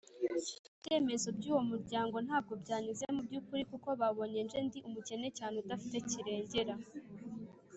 ibyemezo 0.77 1.27
byuwo 1.37 1.61
muryango 1.71 2.15
ntabwo 2.27 2.53
byanyuze 2.63 3.03
mu 3.15 3.21
byukuri 3.27 3.63
kuko 3.71 3.89
babonye 4.01 4.39
jye 4.49 4.59
ndi 4.65 4.79
umukene 4.87 5.27
cyane 5.37 5.55
udafite 5.63 5.97
kirengera 6.09 6.73